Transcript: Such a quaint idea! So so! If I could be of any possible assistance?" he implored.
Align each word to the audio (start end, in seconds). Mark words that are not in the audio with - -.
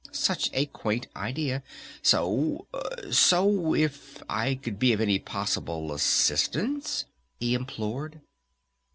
Such 0.11 0.49
a 0.53 0.65
quaint 0.65 1.05
idea! 1.15 1.61
So 2.01 2.65
so! 3.11 3.75
If 3.75 4.23
I 4.27 4.55
could 4.55 4.79
be 4.79 4.93
of 4.93 4.99
any 4.99 5.19
possible 5.19 5.91
assistance?" 5.93 7.05
he 7.39 7.53
implored. 7.53 8.19